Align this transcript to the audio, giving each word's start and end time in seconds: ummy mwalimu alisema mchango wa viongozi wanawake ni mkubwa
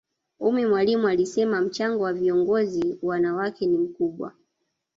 ummy 0.39 0.65
mwalimu 0.65 1.07
alisema 1.07 1.61
mchango 1.61 2.03
wa 2.03 2.13
viongozi 2.13 2.97
wanawake 3.01 3.65
ni 3.65 3.77
mkubwa 3.77 4.33